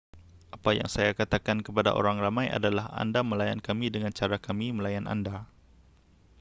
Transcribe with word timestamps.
apa 0.55 0.71
yang 0.77 0.89
saya 0.95 1.11
katakan 1.19 1.59
kepada 1.67 1.91
orang 1.99 2.17
ramai 2.25 2.47
adalah 2.57 2.85
anda 3.03 3.21
melayan 3.29 3.61
kami 3.67 3.87
dengan 3.95 4.09
cara 4.19 4.37
kami 4.47 4.67
melayan 4.77 5.05
anda 5.13 5.37